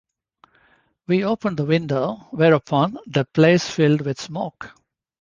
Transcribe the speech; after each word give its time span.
We 1.05 1.23
opened 1.23 1.57
the 1.57 1.65
window 1.65 2.27
whereupon 2.31 2.97
the 3.05 3.23
place 3.23 3.69
filled 3.69 4.01
with 4.01 4.19
smoke. 4.19 4.71